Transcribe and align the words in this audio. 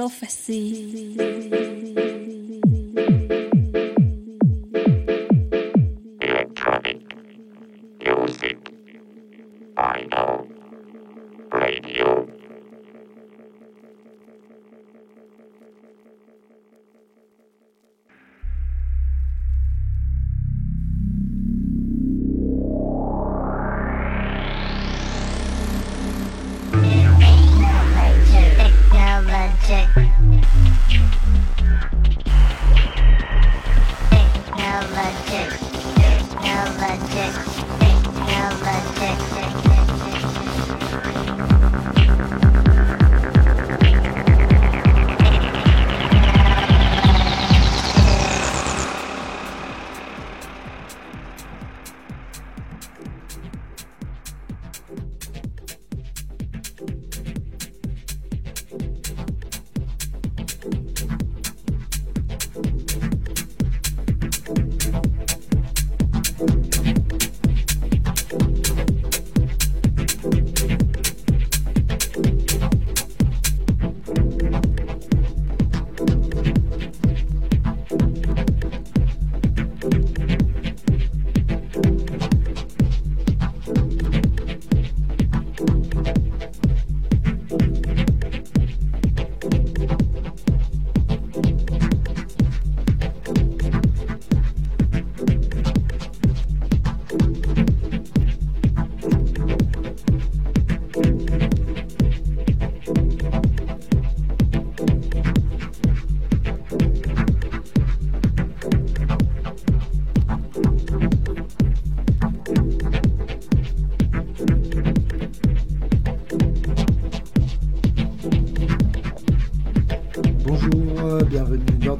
prophecy. 0.00 0.80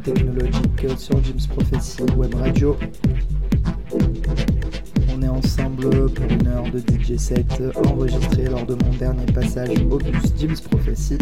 Technologique 0.02 0.84
euh, 0.84 0.96
sur 0.96 1.22
James 1.24 1.40
Prophecy 1.54 2.02
Web 2.16 2.34
Radio. 2.34 2.76
On 5.12 5.22
est 5.22 5.28
ensemble 5.28 6.10
pour 6.12 6.24
une 6.30 6.46
heure 6.46 6.64
de 6.70 6.78
DJ 6.78 7.16
set 7.18 7.62
enregistré 7.84 8.44
lors 8.44 8.64
de 8.64 8.74
mon 8.74 8.90
dernier 8.98 9.26
passage 9.26 9.70
au 9.90 9.98
bus 9.98 10.32
James 10.38 10.56
Prophecy. 10.70 11.18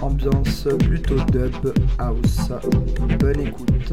Ambiance 0.00 0.66
plutôt 0.78 1.16
dub 1.32 1.74
house. 1.98 2.50
Bonne 3.18 3.40
écoute. 3.40 3.92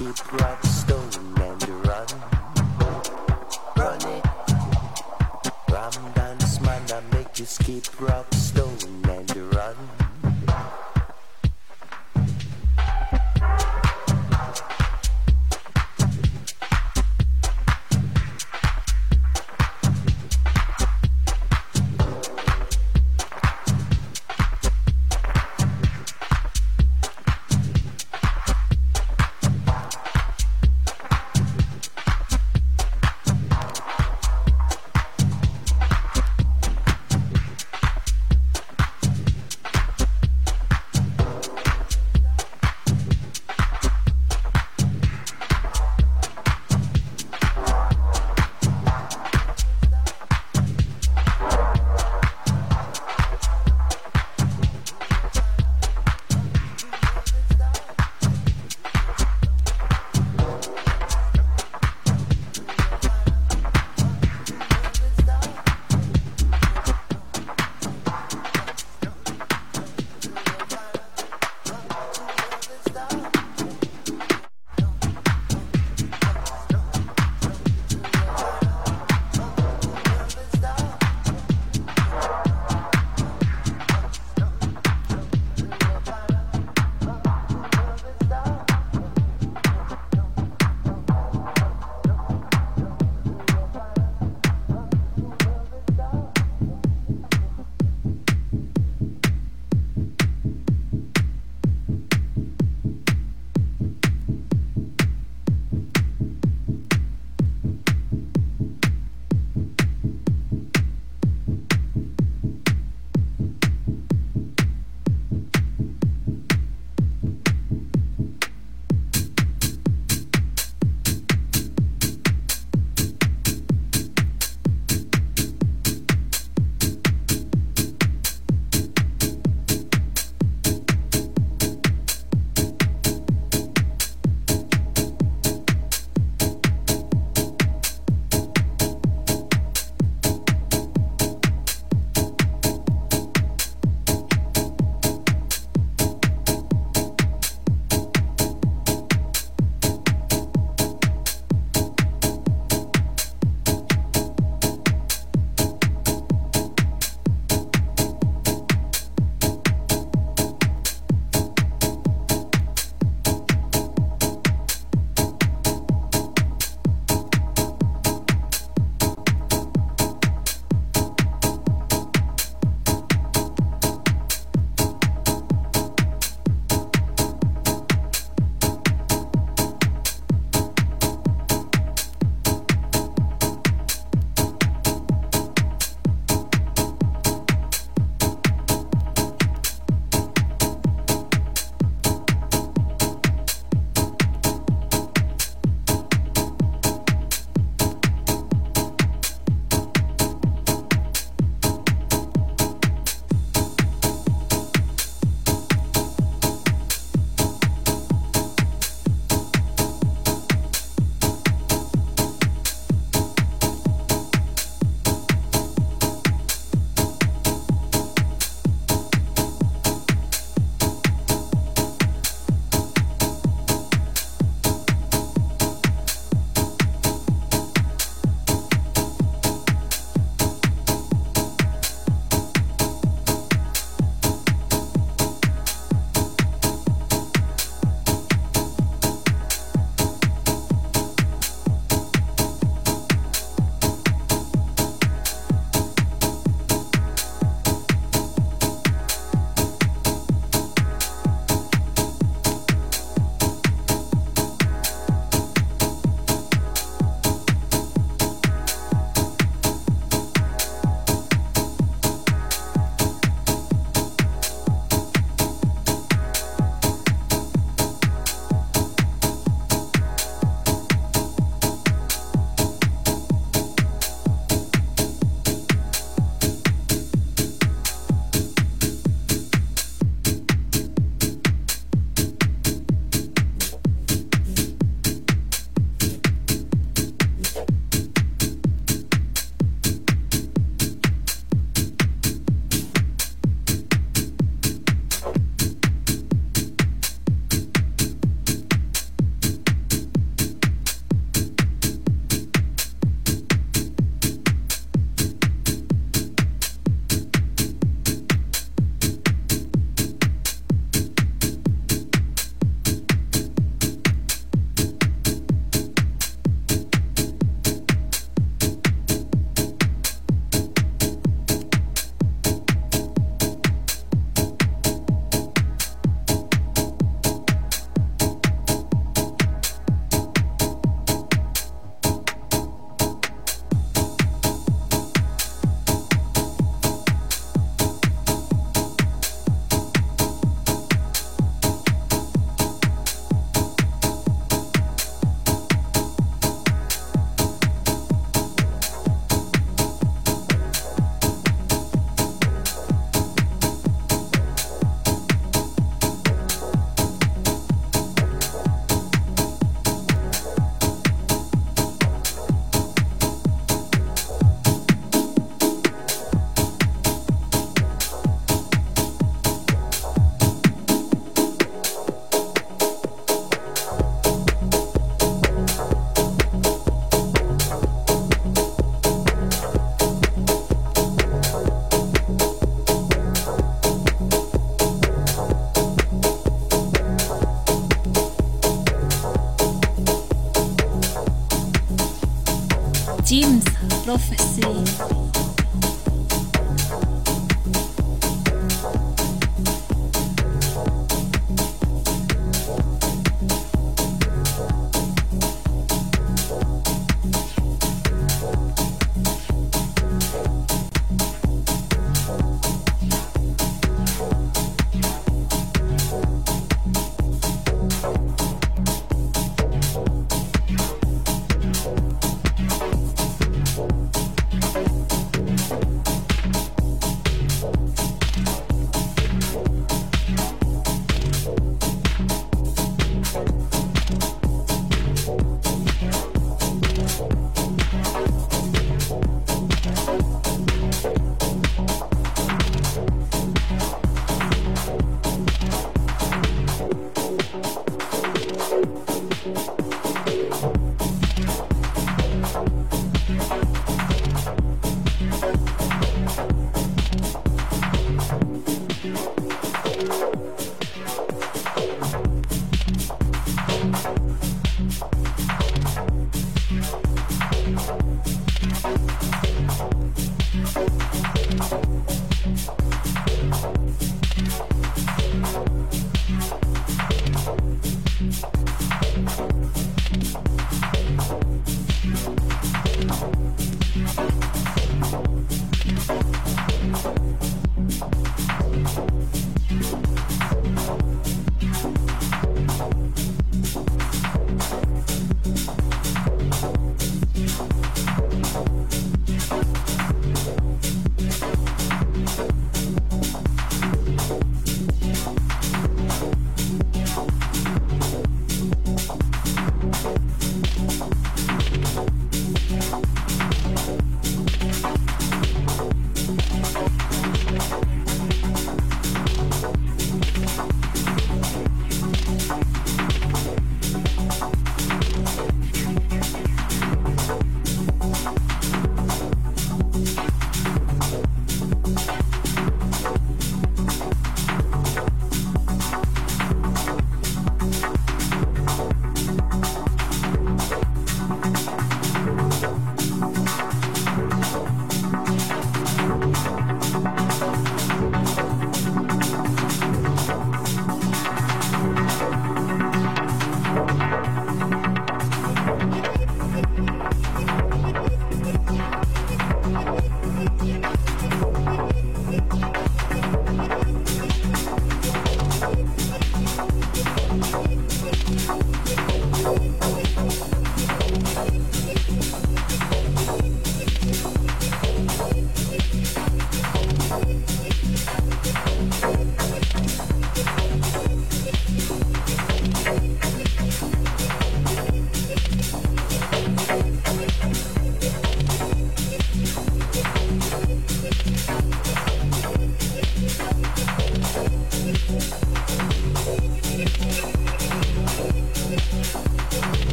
deep 0.00 0.16
breaths. 0.28 0.99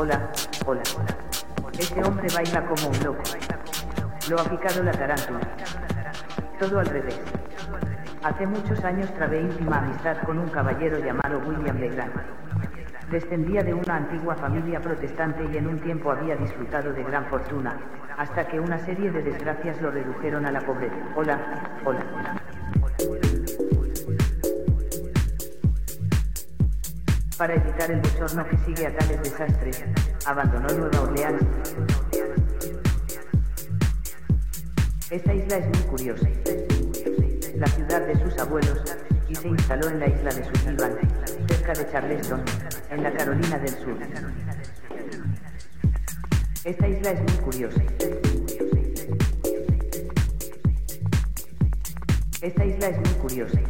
Hola, 0.00 0.30
hola. 0.64 0.80
Este 1.76 2.00
hombre 2.04 2.28
baila 2.32 2.64
como 2.68 2.86
un 2.86 3.04
loco. 3.04 3.22
Lo 4.30 4.40
ha 4.40 4.44
picado 4.44 4.84
la 4.84 4.92
tarántula. 4.92 5.40
Todo 6.60 6.78
al 6.78 6.86
revés. 6.86 7.20
Hace 8.22 8.46
muchos 8.46 8.84
años 8.84 9.12
trabé 9.14 9.40
íntima 9.40 9.78
amistad 9.78 10.18
con 10.24 10.38
un 10.38 10.48
caballero 10.50 11.00
llamado 11.00 11.40
William 11.40 11.80
Legrand. 11.80 12.12
Descendía 13.10 13.64
de 13.64 13.74
una 13.74 13.96
antigua 13.96 14.36
familia 14.36 14.80
protestante 14.80 15.44
y 15.52 15.56
en 15.56 15.66
un 15.66 15.80
tiempo 15.80 16.12
había 16.12 16.36
disfrutado 16.36 16.92
de 16.92 17.02
gran 17.02 17.24
fortuna, 17.24 17.76
hasta 18.16 18.46
que 18.46 18.60
una 18.60 18.78
serie 18.78 19.10
de 19.10 19.20
desgracias 19.24 19.82
lo 19.82 19.90
redujeron 19.90 20.46
a 20.46 20.52
la 20.52 20.60
pobreza. 20.60 20.94
Hola, 21.16 21.40
hola. 21.84 22.37
Para 27.38 27.54
evitar 27.54 27.88
el 27.88 28.00
bochorno 28.00 28.44
que 28.48 28.58
sigue 28.58 28.88
a 28.88 28.96
tales 28.96 29.22
desastres, 29.22 29.84
abandonó 30.26 30.66
Nueva 30.76 31.02
Orleans. 31.02 31.40
Esta 35.08 35.34
isla 35.34 35.58
es 35.58 35.66
muy 35.66 35.86
curiosa. 35.88 36.28
La 37.54 37.68
ciudad 37.68 38.04
de 38.08 38.18
sus 38.18 38.36
abuelos, 38.40 38.82
y 39.28 39.36
se 39.36 39.46
instaló 39.46 39.88
en 39.88 40.00
la 40.00 40.08
isla 40.08 40.34
de 40.34 40.44
Sullivan, 40.46 40.98
cerca 41.46 41.74
de 41.74 41.92
Charleston, 41.92 42.42
en 42.90 43.02
la 43.04 43.12
Carolina 43.12 43.58
del 43.60 43.70
Sur. 43.70 43.98
Esta 46.64 46.88
isla 46.88 47.10
es 47.12 47.20
muy 47.20 47.44
curiosa. 47.44 47.82
Esta 52.42 52.64
isla 52.64 52.88
es 52.88 52.98
muy 52.98 53.14
curiosa. 53.20 53.60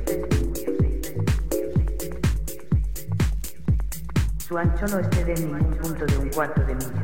Su 4.49 4.57
ancho 4.57 4.87
no 4.87 4.99
excede 4.99 5.35
en 5.35 5.53
ningún 5.53 5.77
punto 5.77 6.07
de 6.07 6.17
un 6.17 6.31
cuarto 6.31 6.63
de 6.63 6.75
milla. 6.75 7.03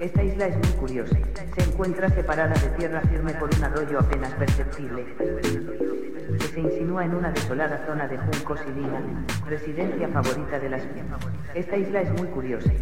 Esta 0.00 0.22
isla 0.22 0.46
es 0.46 0.56
muy 0.58 0.78
curiosa. 0.78 1.18
Se 1.56 1.68
encuentra 1.68 2.08
separada 2.08 2.54
de 2.54 2.68
tierra 2.78 3.00
firme 3.00 3.34
por 3.34 3.52
un 3.52 3.64
arroyo 3.64 3.98
apenas 3.98 4.32
perceptible, 4.34 5.06
que 6.38 6.46
se 6.54 6.60
insinúa 6.60 7.04
en 7.04 7.16
una 7.16 7.32
desolada 7.32 7.84
zona 7.84 8.06
de 8.06 8.16
juncos 8.16 8.60
y 8.68 8.70
lina, 8.70 9.26
residencia 9.44 10.06
favorita 10.06 10.60
de 10.60 10.70
las... 10.70 10.82
Esta 11.54 11.76
isla 11.76 12.02
es 12.02 12.12
muy 12.12 12.28
curiosa. 12.28 12.72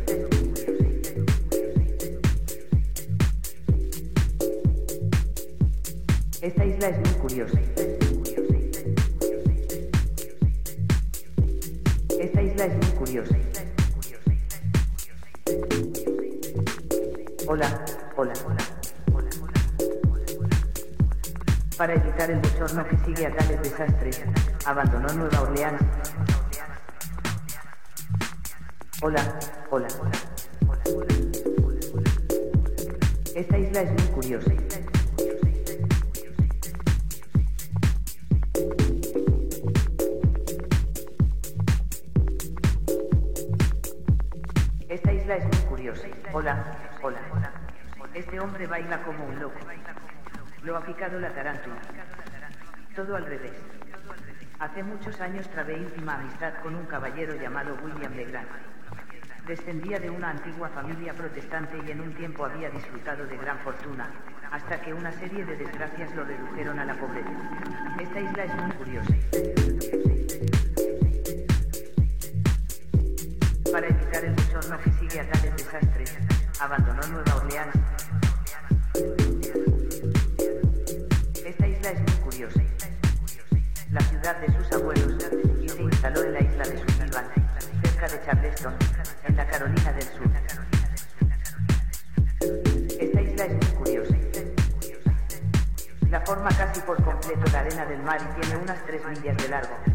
Esta 6.42 6.64
isla 6.66 6.88
es 6.88 6.98
muy 6.98 7.18
curiosa. 7.18 7.60
Curiosa. 13.10 13.36
Hola, 17.48 17.84
hola, 18.16 18.32
hola. 18.46 18.64
Para 21.76 21.94
evitar 21.94 22.30
el 22.30 22.38
bochorno 22.38 22.86
que 22.86 22.96
sigue 22.98 23.26
a 23.26 23.36
tales 23.36 23.62
desastres, 23.62 24.22
abandonó 24.64 25.12
Nueva 25.14 25.40
Orleans. 25.40 25.82
Hola, 29.02 29.38
hola, 29.70 29.88
hola. 29.98 30.10
Esta 33.34 33.58
isla 33.58 33.82
es 33.82 33.90
muy 33.90 34.12
curiosa. 34.12 34.52
Hola, 46.32 46.56
hola. 47.02 47.18
Este 48.14 48.38
hombre 48.38 48.64
baila 48.68 49.02
como 49.02 49.24
un 49.26 49.40
loco. 49.40 49.58
Lo 50.62 50.76
ha 50.76 50.80
picado 50.84 51.18
la 51.18 51.30
tarántula. 51.30 51.76
Todo 52.94 53.16
al 53.16 53.26
revés. 53.26 53.52
Hace 54.60 54.84
muchos 54.84 55.20
años 55.20 55.48
trabé 55.50 55.78
íntima 55.78 56.14
amistad 56.14 56.52
con 56.62 56.76
un 56.76 56.86
caballero 56.86 57.34
llamado 57.34 57.76
William 57.82 58.14
Legrand. 58.14 58.46
Descendía 59.46 59.98
de 59.98 60.10
una 60.10 60.30
antigua 60.30 60.68
familia 60.68 61.14
protestante 61.14 61.78
y 61.84 61.90
en 61.90 62.00
un 62.00 62.14
tiempo 62.14 62.44
había 62.44 62.70
disfrutado 62.70 63.26
de 63.26 63.36
gran 63.36 63.58
fortuna, 63.58 64.08
hasta 64.52 64.80
que 64.80 64.94
una 64.94 65.10
serie 65.12 65.44
de 65.44 65.56
desgracias 65.56 66.14
lo 66.14 66.24
redujeron 66.24 66.78
a 66.78 66.84
la 66.84 66.94
pobreza. 66.94 67.30
Esta 68.00 68.20
isla 68.20 68.44
es 68.44 68.54
muy 68.54 68.72
curiosa. 68.72 69.69
Mar 98.10 98.34
tiene 98.34 98.56
unas 98.56 98.84
tres 98.86 99.00
millas 99.06 99.36
de 99.36 99.48
largo. 99.48 99.89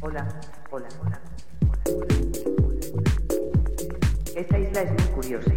Hola, 0.00 0.28
hola, 0.70 0.88
hola. 1.02 1.20
Esta 4.36 4.58
isla 4.58 4.82
es 4.82 4.90
muy 4.92 5.14
curiosa. 5.14 5.50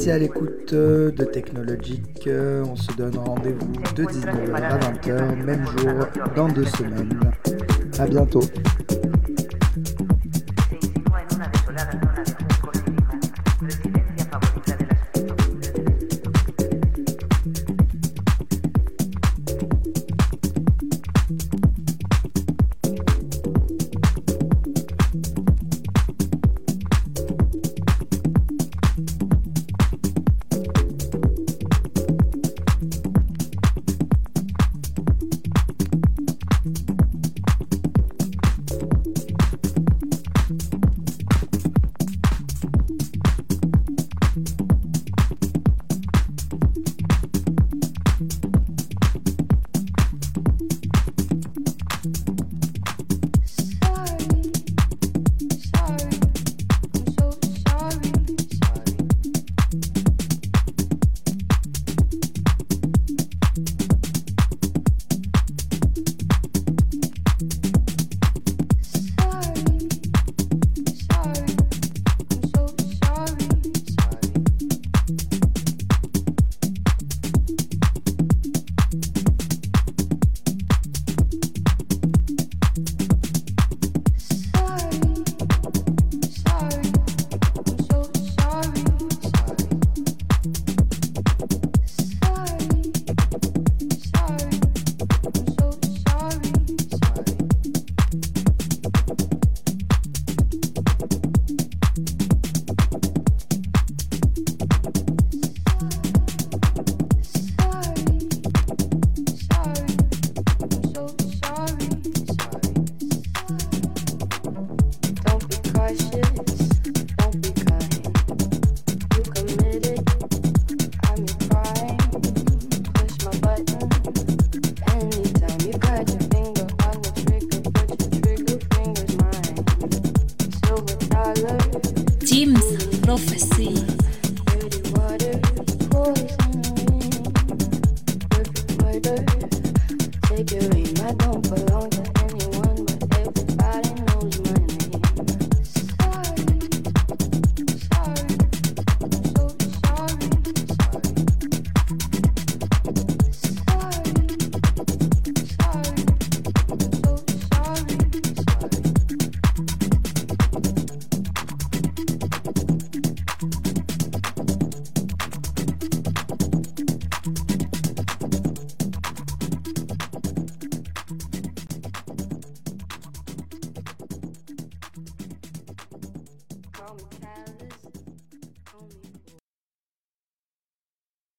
Étiez 0.00 0.12
à 0.12 0.18
l'écoute 0.18 0.72
euh, 0.72 1.10
de 1.10 1.24
Technologique. 1.24 2.26
euh, 2.26 2.64
On 2.64 2.74
se 2.74 2.90
donne 2.96 3.18
rendez-vous 3.18 3.70
de 3.94 4.04
19h 4.04 4.54
à 4.54 4.78
20h, 4.78 5.44
même 5.44 5.66
jour, 5.66 6.06
dans 6.34 6.48
deux 6.48 6.64
semaines. 6.64 7.20
À 7.98 8.06
bientôt. 8.06 8.40